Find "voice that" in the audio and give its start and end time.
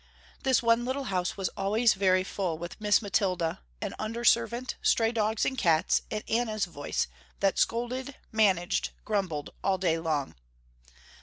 6.65-7.59